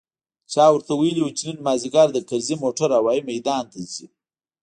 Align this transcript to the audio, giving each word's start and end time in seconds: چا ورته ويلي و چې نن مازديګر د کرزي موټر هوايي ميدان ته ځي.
چا 0.53 0.65
ورته 0.73 0.93
ويلي 0.99 1.21
و 1.23 1.35
چې 1.37 1.43
نن 1.47 1.57
مازديګر 1.65 2.07
د 2.13 2.17
کرزي 2.29 2.55
موټر 2.63 2.89
هوايي 2.97 3.21
ميدان 3.31 3.63
ته 3.71 3.79
ځي. 3.91 4.05